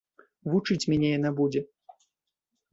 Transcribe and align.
Вучыць 0.53 0.79
мяне 0.95 1.13
яна 1.17 1.31
будзе! 1.43 1.61